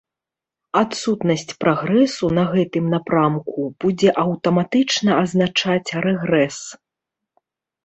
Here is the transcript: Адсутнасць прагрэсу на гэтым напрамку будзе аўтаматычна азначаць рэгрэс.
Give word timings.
Адсутнасць 0.79 1.51
прагрэсу 1.63 2.25
на 2.37 2.45
гэтым 2.55 2.89
напрамку 2.95 3.67
будзе 3.85 4.09
аўтаматычна 4.25 5.21
азначаць 5.21 5.89
рэгрэс. 6.09 6.61